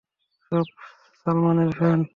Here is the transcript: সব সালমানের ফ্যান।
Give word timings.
সব 0.51 0.65
সালমানের 1.25 1.71
ফ্যান। 1.77 2.01